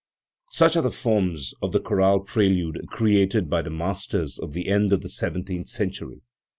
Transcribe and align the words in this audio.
Such 0.49 0.75
are 0.75 0.81
the 0.81 0.89
forms 0.89 1.53
of 1.61 1.73
the 1.73 1.79
chorale 1.79 2.21
prelude 2.21 2.87
created 2.87 3.51
by 3.51 3.61
the 3.61 3.69
masters 3.69 4.39
of 4.39 4.53
the 4.53 4.67
end 4.67 4.91
of 4.91 5.01
the 5.01 5.09
seventeenth 5.09 5.67
century. 5.69 6.23